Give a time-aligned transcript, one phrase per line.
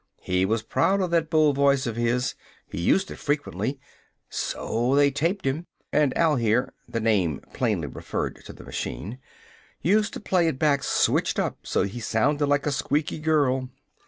[0.23, 2.33] He was proud of that bull voice of his.
[2.67, 3.79] He used it frequently.
[4.31, 9.19] So they taped him, and Al here" the name plainly referred to the machine
[9.79, 13.69] "used to play it back switched up so he sounded like a squeaky girl.